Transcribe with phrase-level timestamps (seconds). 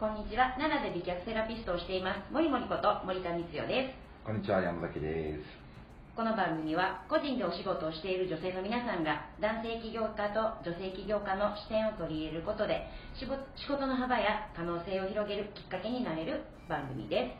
[0.00, 0.56] こんにちは。
[0.56, 2.32] 奈良で美脚セラピストをしています。
[2.32, 4.24] 森森こと森田光代です。
[4.24, 5.44] こんにちは、山崎です。
[6.16, 17.36] この番組は個人でお仕事をしている女性の皆さんが男性起業家と女性起業家の視点を取り入れることで仕事の幅や可能性を広げるきっかけになれる番組で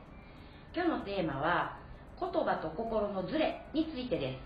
[0.77, 0.77] す。
[0.77, 1.81] 今日のテーマは
[2.21, 4.37] 言葉と心のズレについてで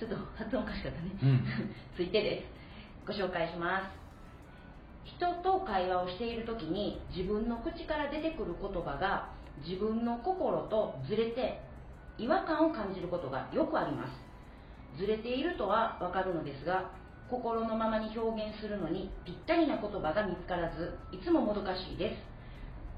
[0.00, 1.12] ちょっと発音おかしかったね。
[1.20, 1.44] うん
[1.92, 2.48] ついてです。
[3.04, 3.97] ご紹介します。
[5.04, 9.30] 人と会話をしている時に自分の口から出てくる言葉が
[9.66, 11.60] 自分の心とずれて
[12.18, 14.28] 違和感を感じることがよくあります。
[14.98, 16.90] ずれているとはわかるのですが
[17.30, 22.28] 心のままに表現するのにぴったりな言葉が見つからずいつももどかしいです。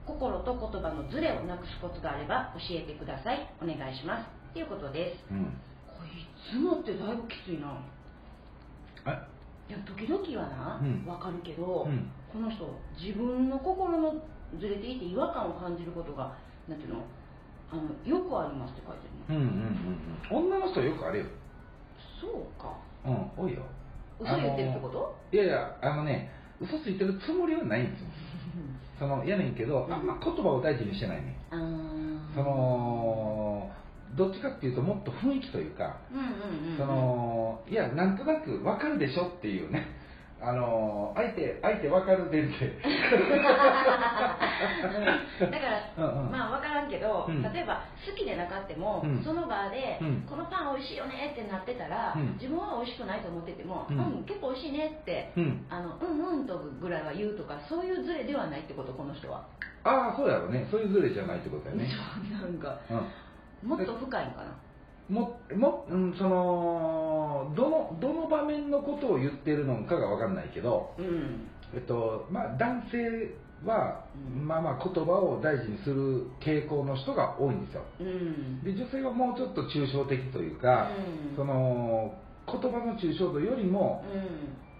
[0.07, 3.47] 心と言葉のズレをなくすコツがあれば教えてください。
[3.63, 4.53] お願いします。
[4.55, 5.25] ということです。
[5.31, 5.45] うん。
[5.87, 7.79] これいつもってだいぶきついな。
[9.05, 9.27] あ、
[9.71, 12.63] いや時々はな、うんわかるけど、うんこの人
[12.95, 14.15] 自分の心の
[14.59, 16.33] ずれていて違和感を感じることが
[16.69, 17.03] なんていうの
[17.73, 19.51] あのよくありますって書いてるの、うんうん
[20.31, 20.51] うんうん。
[20.51, 21.25] 女の人はよくあるよ。
[22.21, 23.63] そうかうん、多いよ。
[24.21, 25.17] 嘘言ってるってこと？
[25.33, 28.07] いやいや、あのね、嘘ついてるつもりはないんですよ。
[28.99, 31.37] その、やねんけど、あんま言葉を大事にしてないね。
[31.51, 33.71] その、
[34.17, 35.99] どっちかっていうと、もっと雰囲気というか、
[36.77, 39.87] その、いや、なんとなくわかるでしょっていうね。
[40.43, 42.81] あの、相手、相手わかるでって。
[45.41, 55.67] だから、うんうんまあ分からんけど、うん例えば好きでなかっても、うんその場で、うんこのパン美味しいよねってなってたら、うん自分は美味しくないと思ってても、ううんん結構美味しいねって、うん。
[55.69, 59.45] あのうんうんとぐらいは言うとかそういうズレではないってことこの人は、
[59.85, 60.67] ああ、そうやろね。
[60.71, 61.87] そういうズレじゃないってことやね。
[62.33, 63.03] なんかうん。
[63.63, 64.57] もっと深いのかな？
[65.09, 71.49] もも、うん、そのどのどの場面のことを言ってるのかが分かんないけど、うん。
[71.75, 73.35] えっとまあ、男性
[73.67, 74.47] は、うん。
[74.47, 77.83] まあまあ言葉を大事にする傾向の人が多いんですよ。
[78.01, 78.63] うん。
[78.63, 80.91] で女性はもうちょっと抽象的というか、
[81.31, 81.37] うん。
[81.37, 82.15] その
[82.47, 84.05] 言葉の抽象度よりも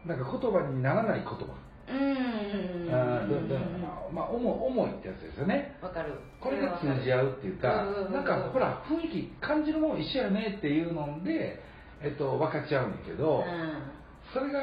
[0.05, 0.09] うん。
[0.09, 1.45] なんか言葉にならない言葉、
[1.91, 2.95] うん。
[2.95, 3.59] あーどど
[4.13, 5.77] まあ、重いってやつですよね。
[5.81, 6.15] わかる。
[6.41, 7.95] これが通じ合うっていうかうん。
[7.95, 11.63] うんうん、なんかほら、雰囲気、感じるもん一緒やねっていうので、
[12.03, 13.45] えっと、分かっちゃうんだけど、
[14.33, 14.61] それが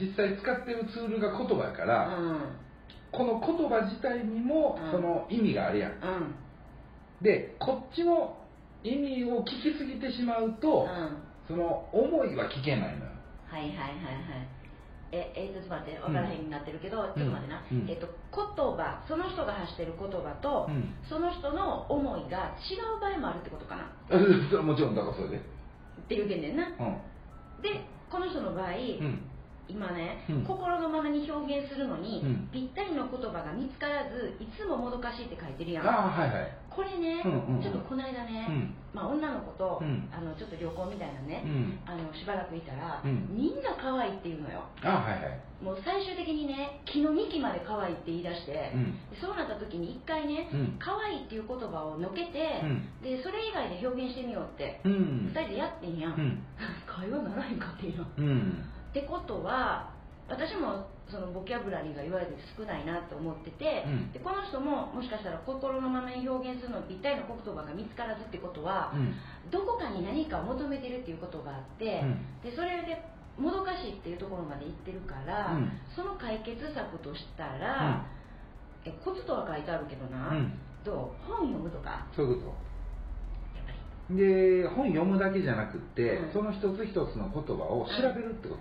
[0.00, 2.56] 実際使ってるツールが言葉やかうら、ん。
[3.12, 4.90] この言葉自体にもうん。
[4.92, 5.92] その意味があるやん。
[5.92, 6.34] うん。
[7.22, 8.36] で、こっちの
[8.82, 11.22] 意味を聞きすぎてしまうと、うん。
[11.46, 13.10] その思いは聞けないのよ。
[13.50, 14.59] はいはいはいはい
[15.12, 17.90] ええー、とちょっと待って分からへんになってるけど、ちょっと待ってな、うん。
[17.90, 18.46] えっ、と言
[18.78, 20.94] 葉その人が発してる言葉と、うん。
[21.08, 23.90] その人の思いが違う場合もあるってことかな。
[24.62, 25.40] もちろん、だからそれで。
[26.08, 26.66] ていう件でんな。
[26.66, 27.62] うん。
[27.62, 29.22] でこの人の場合、うん。
[29.68, 30.44] 今ね、うん。
[30.44, 32.48] 心のままに表現するのに、うん。
[32.52, 35.86] ぴったりの言葉が見つからずいつももどかしいって書いてるやん。
[35.86, 36.59] ああ、はいはい。
[36.70, 41.78] これね、うんうんちょっとこの間ね、うんまあ、女の子と、うんあのちょっと旅行みたいなね、うん。
[41.84, 45.40] あのしばらくいたら、うんみんな可愛いって言うのよああ、はいはい。
[45.60, 48.72] もう最終的にね木の幹まで可愛いって言い出して、
[49.20, 55.42] そうなった時に一回ね、うん可愛いっていう言葉をのけて、うんでそれ以外で表現してみようって、うん二。
[55.42, 56.42] 人でやってんやん、うん。
[56.86, 58.64] 会話ならへんかっていうのっうん。
[58.92, 59.90] てことは
[60.28, 64.12] 私もそのボキャブラリーが言われて少ないなと思ってて、うん。
[64.12, 69.14] でこの人ももしかしたら心のままに表現するのにぴったりの言葉が見つからずってことは、うん。
[69.50, 72.48] どこかに何かを求めてるっていうことがあって、うん。
[72.50, 72.96] でそれで
[73.38, 75.72] もどかしいっていうところまで行ってるから、うん。
[75.96, 78.06] その解決策としたら、
[78.84, 80.52] えコツとは書いてあるけどな、うん。
[80.84, 81.26] どう？
[81.26, 82.06] 本読むとか？
[82.14, 82.70] そういうこと。
[84.10, 86.32] で、本読むだけじゃなくって、うん。
[86.32, 88.60] その一つ一つの言葉を調べるってこと。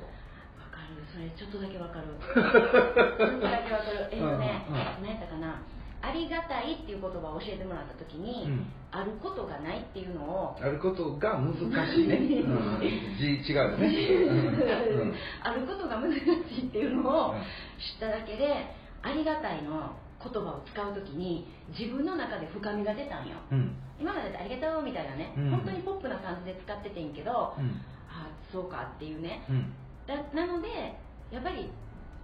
[1.11, 2.07] それちょっとだけわかる。
[2.21, 4.09] ちょっとだけわかる。
[4.11, 4.65] えっとね、
[5.01, 5.61] 何やったかな。
[6.01, 8.65] ありがたいっていう言葉を教えてもらった時に、うん。
[8.91, 11.53] あることがないっていうのをあることが難
[11.93, 12.15] しいね。
[12.15, 12.81] うん、
[13.19, 15.13] 字違うよね。
[15.43, 17.35] あることが難しいっていうのを
[17.77, 18.73] 知っただけで
[19.03, 21.47] ありがたいの言葉を使う時に
[21.77, 23.37] 自分の中で深みが出たんよ。
[23.51, 23.75] うん。
[23.99, 25.51] 今までありがとうみたいなね、うん。
[25.51, 27.81] 本当にポップな感じで使っててんけど、うん。
[28.09, 29.45] あそうかっていうね。
[29.49, 29.73] うん。
[30.09, 30.97] だなので
[31.29, 31.69] やっぱり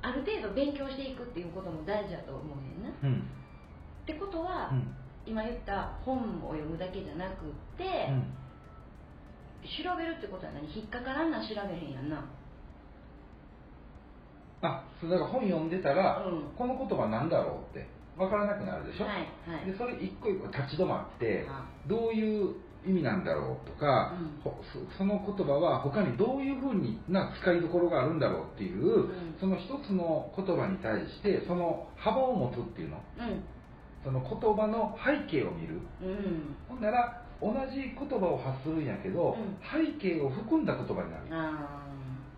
[0.02, 3.30] ある程度勉強していくっていうことも大事だと思うねんな、っうん。
[4.06, 4.90] てことは、うん。
[5.26, 8.34] 今言った本を読むだけじゃなくって、うん。
[9.66, 12.26] 調べるってことは何引っかからんなん調べへんやんな。
[14.62, 16.54] あ、そうだから本読んでたら、うん。
[16.58, 17.88] この言葉なんだろうって。
[18.18, 19.66] 分からなくなるでしょ、はいはい。
[19.70, 22.56] でそれ一個一個立ち止まってあどういう
[22.86, 24.52] 意味なんだろうとか、うん。
[24.52, 24.56] ほ
[24.92, 29.36] そその言葉は他にどういうふうな使いどころがあるんだろうっていう、ん。
[29.40, 32.98] その一つの言葉に対してその幅を持つっていうの。
[33.20, 33.44] うん。
[34.04, 35.82] その言葉の背景を見る。
[36.02, 36.56] うん。
[36.70, 39.58] ほんなら同じ言葉を発するんやけど、うん。
[39.62, 41.26] 背景を含んだ言葉になる。
[41.32, 41.86] あ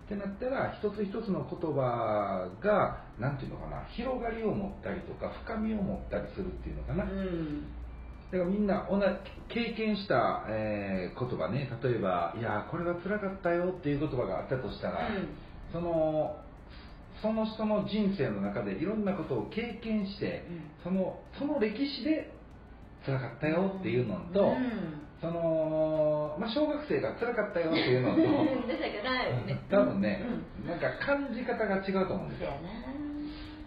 [0.08, 7.66] ってなったら一つ一つの言葉が何ていうのかな広がりを持ったりとか深みを持ったりするっていうのかな、ーうん
[8.32, 9.06] だからみんな同じ
[9.48, 11.70] 経験した、えー言葉ね。
[11.82, 15.10] 例えば「いやーこれは辛かったよ」っていう言葉があったとしたら、
[15.72, 16.36] その
[17.22, 20.46] その人の人生の中でいろんなことを経験して
[20.84, 22.32] そのその歴史で
[23.06, 25.08] 辛かったよっていうのと、うん。
[25.20, 28.22] その、まあ、小学生が辛かったよっていうのと
[29.72, 30.22] 多分ね、
[30.62, 30.70] うん。
[30.70, 32.52] なんか感じ方が違うと思うんですよ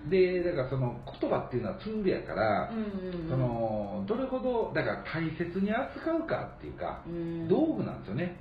[0.09, 3.29] でだからその言葉っていうのはツールやから、うんうんうん。
[3.29, 7.49] そのどれほどだから大切に扱うかっていうか、うん。
[7.49, 8.41] 道具なんですよね、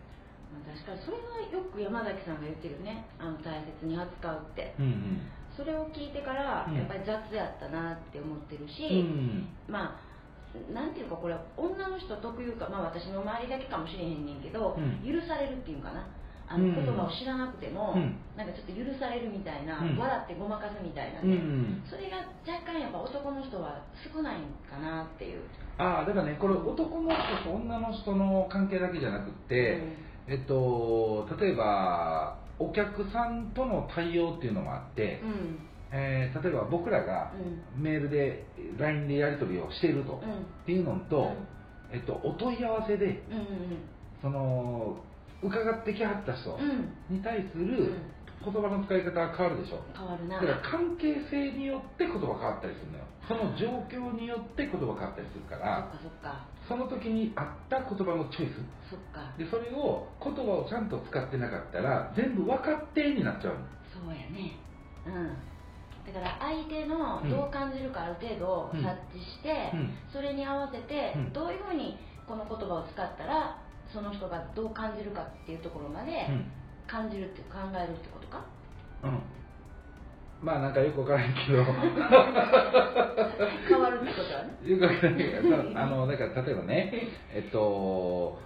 [0.53, 3.03] まあ確かにそれはよく山崎さんが言ってるよね。
[3.19, 4.75] あの大切に扱うって。
[4.79, 5.21] うん
[5.57, 6.77] それを聞いてからうん。
[6.77, 10.09] やっぱり雑やったなって思ってるし、うんまあ
[10.73, 15.03] なんていうかこれ女の人特有か、まあ、私の周りだけかもしれへんねんけど、うん。
[15.03, 16.07] 許されるっていうかな
[16.49, 18.17] あうんの言葉を知らなくても、うん。
[18.35, 19.97] なんかちょっと許されるみたいな、うん。
[19.97, 21.83] 笑ってごまかすみたいなうんうね、ん。
[21.85, 25.41] それが若干やっぱ男の人は少ないんかなっていう、
[25.77, 29.81] ああだからねこれ男の人と女の人の関係だけじゃなくって、
[30.27, 35.29] えっと例えばお客さんとの対応っていうのもあって、うん。
[35.29, 35.59] うん
[35.91, 37.31] えー例えば僕らが
[37.75, 37.83] うん。
[37.83, 38.45] メールで
[38.77, 40.19] LINE でやり取りをしていると、うん。
[40.19, 40.21] っ
[40.65, 41.31] ていうのと、
[41.91, 43.23] えっと、お問い合わせでうんうん。
[44.21, 44.97] その
[45.41, 46.57] 伺ってきはった人
[47.09, 47.67] に対すうん。
[47.67, 47.93] る
[48.43, 49.83] 言葉の使い方が変わるでしょ。
[49.95, 50.39] 変わるな。
[50.39, 53.03] だから関係性によって言葉変わったりするのよ。
[53.27, 58.63] その状況によって言葉変わったりするからそっかその時に合った言葉のチョイス。
[58.89, 59.35] そっか。
[59.37, 63.67] でそれを言葉をちゃんと使ってなかったら全部分かってになっちゃうの。
[63.91, 64.55] そうやね。
[65.05, 65.35] うん。
[66.07, 68.79] だから相手のどう感じるかある程度うん。
[68.79, 69.91] 察知して、うん。
[70.13, 71.33] それに合わせてうん。
[71.33, 73.58] どういうふうにこの言葉を使ったら
[73.93, 76.51] その人がどう感じるかっていうところまでうん。
[76.87, 78.43] 感じるって考えるってことか、
[79.03, 79.19] うん。
[80.41, 81.63] まあなんかよく分からへんけど。
[83.69, 84.57] 変わるってことはね。
[84.65, 85.79] よくわかんないけど。
[85.79, 86.93] あのだから例えばね
[87.31, 88.39] えっと、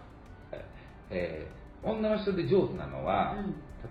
[1.09, 1.53] えー
[1.85, 3.35] 女の人で上手なのは、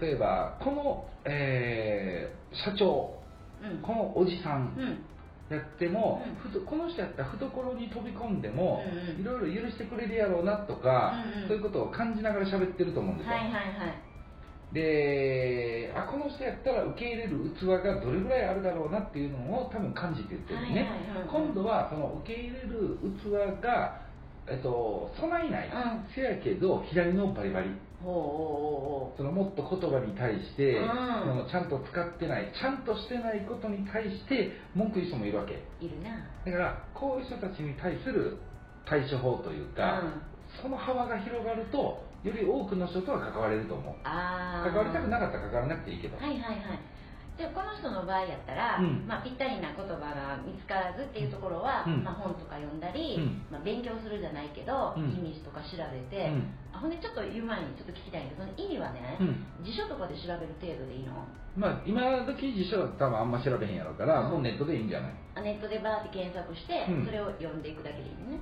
[0.00, 3.18] 例えばこの、えー社長
[3.62, 3.78] うんうん。
[3.82, 5.04] このおじさんうん
[5.54, 6.50] やっても、うん。
[6.50, 9.20] ふとこの人やったら懐に飛び込んでも、うんうん。
[9.20, 11.48] いろいろ許してくれるやろうなとか、うんうん。
[11.48, 13.64] そういうことを感じながら喋ってると思うんですよ、はいはいはい。
[14.72, 21.28] であこの人やったら受け入れる器がどれぐらいあるだろうなっていうのを多分感じて言ってるね、はいはいはいはい。
[21.28, 24.00] 今度はその受け入れる器が、
[24.48, 26.14] えっと、備えない、うん。
[26.14, 27.68] せやけど左のバリバリ
[28.02, 31.48] そのもっと言葉に対して、うん。
[31.50, 35.54] ちゃんと使ってないちゃんとしてないことに対して文句言う人もいるわけ。
[35.54, 36.10] ういるな。
[36.44, 38.38] だからこういう人たちに対する
[38.84, 40.62] 対処法というか、うん。
[40.62, 43.94] その幅が広がるとより多くの人とは関われると思う。
[44.02, 46.91] 関わりたくなかったら関わらなくていいけど、はいはいはい
[47.32, 49.08] でこの人の場合やったら、うん。
[49.08, 52.04] まあ、ぴったりな言葉が見つからずっていうところは、うん。
[52.04, 53.40] まあ、本とか読んだり、うん。
[53.48, 55.16] まあ、勉強するじゃないけど、うん。
[55.16, 56.52] 意味とか調べて、うん。
[56.76, 59.64] あほんでちょっと言う前にちょっと聞きたいんだけどその意味はね、うん。
[59.64, 61.16] 辞書とかで調べる程度でいいの？
[61.56, 64.30] まあ今時辞書は多分あんま調べへんやろうから、うん。
[64.36, 65.12] もうネットでいいんじゃない？
[65.36, 67.08] あネットでバーって検索して、うん。
[67.08, 68.40] それを読んでいくだけでいいのね、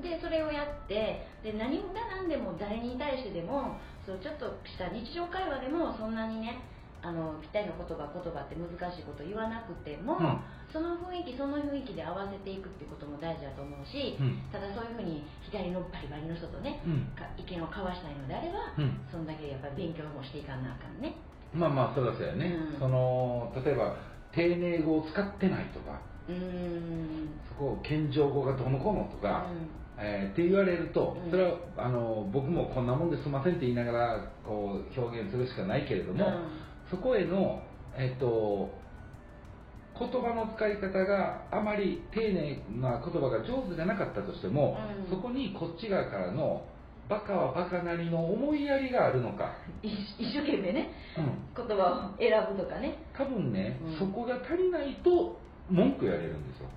[0.00, 6.64] でそれをやってで何が何でも誰に対してでもそうちょっとした日常会話でもそんなにね
[7.02, 10.38] あのぴったりの言葉言葉って難しいこと言わなくても、うん。
[10.72, 14.38] その雰囲気その雰囲気で合わせていくっていうことも大事だと思うし、うん。
[14.54, 17.10] ただそういうふうに左のバリバリの人とね、うん。
[17.18, 19.02] か意見を交わしたいのであれば、うん。
[19.10, 21.18] そんだけやっぱり勉強もしていかなあかんね。
[21.52, 22.78] まあまあそれはそうやね、うん。
[22.78, 23.98] その例えば
[24.30, 27.28] 丁寧語を使ってないとかうーん。
[27.50, 29.68] そこを謙譲語がどうのこうのとか、うん。
[29.98, 31.30] えーって言われるとうん。
[31.30, 36.24] それはあの僕もこんなもんですいませんって言いながらこう表現するしかないけれども、
[36.92, 37.62] そこへの、
[37.96, 38.68] えっと、
[39.98, 44.76] 言葉の使い方があまり丁寧な言葉が上手じゃなかったとしても、
[45.08, 45.10] うん。
[45.10, 46.62] そこにこっち側からの
[47.08, 52.98] バカはバカなりの思いやりがあるのか、一一生懸命ねうん、言葉を選ぶとかね。
[53.16, 53.98] 多分ね、うん。
[53.98, 56.68] そこが足りないと文句言われるんですよ。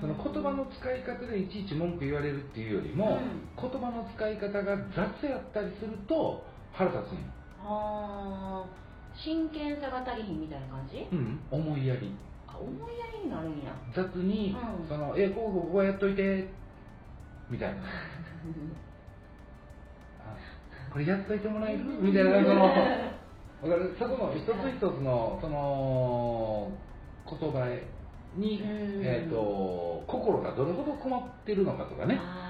[0.00, 3.70] その言葉の使い方でいちいち文句言われるっていうよりも、うん。
[3.70, 7.20] 言葉の使い方が雑やったりすると腹立つんよ。
[7.62, 8.87] あー
[9.24, 11.06] 真剣さが足りひんみたいな感じ？
[11.10, 11.40] うん。
[11.50, 12.12] 思いやり。
[12.46, 13.72] あ思いやりになるんや。
[13.94, 14.88] 雑に、うん。
[14.88, 16.48] そのえこうこうこうやっといて。
[17.50, 17.76] みたいな。
[20.20, 20.36] あ
[20.92, 21.84] これやっといてもらえる？
[22.00, 22.80] みたいなそのわか
[23.76, 23.96] る？
[23.98, 26.70] そこの一つ一つのその
[27.28, 27.66] 言葉
[28.36, 29.02] に、うん。
[29.04, 32.18] えー、と心がどれほど困ってるのかとかね。
[32.20, 32.47] あ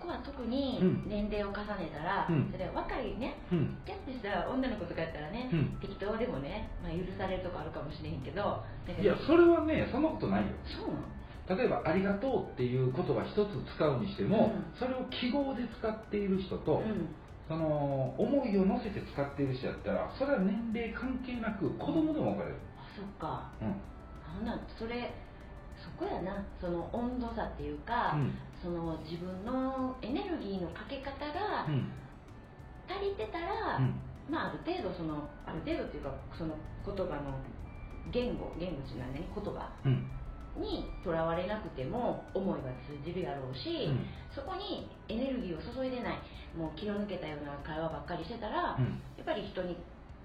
[0.00, 1.04] ーそこは特にうん。
[1.06, 2.48] 年齢を重ねたら、うん。
[2.50, 3.36] それは若いね。
[3.52, 3.76] うん。
[3.84, 5.76] キャッてした女の子とかやったらね、うん。
[5.80, 10.56] 適当でもね、まあ、許されるとこあるかもしれへんけどいやそれはねそんなことないよ。
[10.64, 11.04] そうなの？
[11.50, 14.78] 例えば「ありがとう」っていう言葉一つ使うにしても、うん。
[14.78, 17.08] それを記号で使っている人と、うん。
[17.48, 23.50] その思いを乗せて使っている人やったらそれは年齢関係なく子供でも分かれる、あそっか。
[23.60, 23.74] うん。
[24.46, 25.10] なんなんそれ
[26.00, 28.32] そこやなその温度差っていうか、うん。
[28.62, 31.92] その自分のエネルギーのかけ方がうん。
[32.88, 34.00] 足りてたら、うん。
[34.32, 36.56] まあある程度そのある程度っていうかその
[36.88, 37.36] 言葉の
[38.10, 40.08] 言語言語っていうのは何言葉うん。
[40.56, 44.06] にとらわれなくても思いは通じるやろうし、うん。
[44.34, 46.18] そこにエネルギーを注いでない
[46.56, 48.98] もう気の抜けたような会話ばっかりしてたら、うん。
[49.16, 49.76] やっぱり人に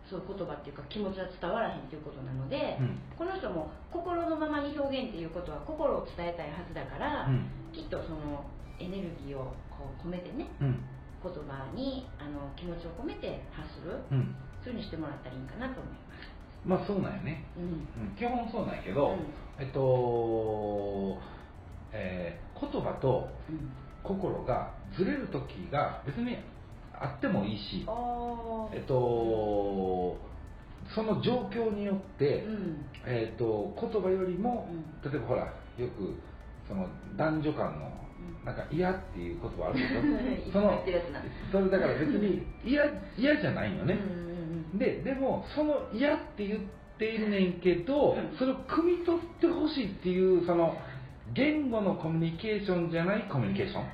[0.09, 3.00] そういう言葉っていうか気持ちは伝わらへんということなので、うん。
[3.17, 7.50] この人も心のままに表現っていうことは心を伝えたいはずだから、うん。
[7.74, 8.45] きっとその
[8.79, 10.79] エネルギーをこう込めてねうん。
[11.24, 14.35] 言葉にあの気持ちを込めて発するうん。
[14.63, 16.29] そういうふうにしてもらったらいいかなと思います。
[16.65, 17.45] まあそうなんよね、
[18.17, 19.63] 基本そうなんやけど、うん。
[19.63, 21.17] えっと、
[21.93, 23.69] えー言葉とうん。
[24.05, 26.38] 心がずれる時が別に
[27.02, 30.18] あってもいいし、あえっと、
[30.94, 32.86] その状況によって、うん。
[33.06, 35.12] えっと、言葉よりも、うん。
[35.12, 36.16] 例えばほらよく
[36.68, 36.88] その
[37.18, 37.92] 男女間の
[38.42, 38.46] うん。
[38.46, 40.84] なんか嫌っていう言葉あるけど その
[41.52, 42.84] それだから別に嫌
[43.18, 43.98] 嫌じゃないよね、
[44.75, 46.60] ででもその嫌って言っ
[46.98, 48.38] ているねんけど、うん。
[48.38, 50.78] それを汲み取ってほしいっていうその
[51.34, 53.86] 言語のコミュニケーションじゃないコミュニケーション、う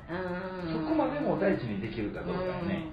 [0.81, 0.83] ん。
[0.83, 2.87] そこまでも大事にできるかどうかよね、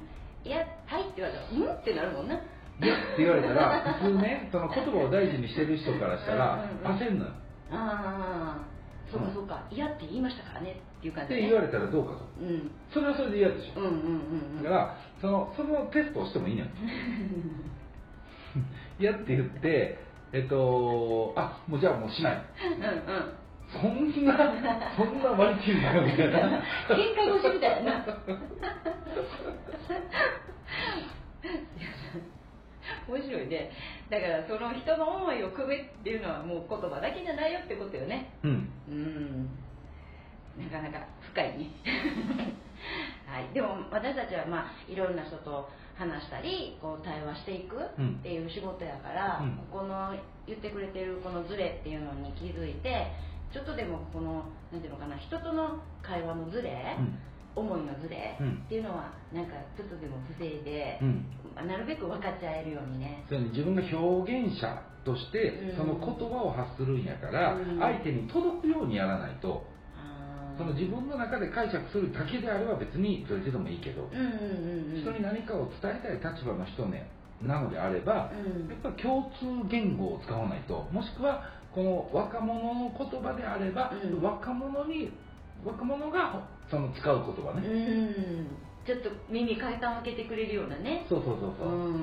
[0.44, 0.48] うん。
[0.48, 2.40] いやはいって言われたらうんってなるもんな。
[2.80, 7.32] 嫌って言われたら普通ねその言葉を大事にしてる人からしたら焦んのよ。
[7.70, 8.66] ああ
[9.10, 9.66] そうかそうか。
[9.70, 12.18] 嫌って言いましたからねっていう感じで、ね、って言われたらどうかと。
[12.40, 12.70] うん。
[12.92, 13.80] それはそれで嫌でしょ。
[13.80, 13.96] うんうんうん
[14.58, 14.62] うん。
[14.62, 16.68] だからそのそのテストをしてもいいのよ。
[19.00, 19.98] 嫌って言って
[20.32, 22.42] えっとあもうじゃあもうしない。
[22.78, 22.90] うんうん
[23.72, 24.34] そんな
[24.96, 26.38] そんな割り切るなよみたいな。
[26.88, 28.04] 喧嘩腰みたいな。
[33.08, 33.70] 面白いね。
[34.10, 38.32] だからその人の思いをくべっていうのはもう言葉だけじゃないよってことよね。
[38.42, 38.70] うん。
[38.88, 39.50] うん。
[40.58, 41.70] なかなか深いね。
[43.26, 43.48] はい。
[43.52, 47.78] でも私たちはまあいろんな人と話したりこう対話していくっ
[48.22, 49.56] ていう仕事やから、うん。
[49.70, 50.14] ここの
[50.46, 53.12] 言ってくれてるこのズレっていうのに気づいて
[53.52, 57.18] ちょっとでもこのなんていうのかな人との会話のズレ、うん。
[57.56, 58.62] 思いのズレうん。
[58.66, 61.66] っていうのはなんかちょっとでも防いでう、ん。
[61.66, 63.24] なるべく分かっちゃえるようにね。
[63.28, 63.50] そうやね。
[63.50, 65.76] 自分が表現者としてうん。
[65.76, 67.78] その言葉を発するんやから、うん。
[67.78, 69.66] 相手に届くようにやらないと
[70.58, 77.08] その自分の中で解釈するだけであれば別にどれでもいいけど、人に何かを伝えたい立場の人、ね、
[77.40, 78.68] なのであれば、うん。
[78.68, 81.44] やっぱ共通言語を使わないともしくは
[81.78, 84.20] この若者の言葉であれば、うん。
[84.20, 85.12] 若者に
[85.64, 88.46] 若者がその使う言葉うね、ん。
[88.84, 91.06] ちょっと耳変えた開けてくれるようなね。
[91.08, 91.94] そうそうそうそう、うん。
[91.94, 92.02] い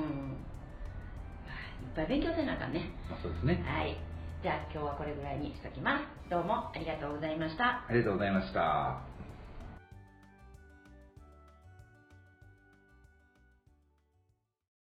[1.94, 2.90] ぱい勉強せなあかんね。
[3.10, 3.62] まあ、そうですね。
[3.68, 3.98] はい。
[4.42, 6.30] じゃあ今日はこれぐらいにしときます。
[6.30, 7.84] どうもありがとうございました。
[7.86, 9.15] ありがとうございました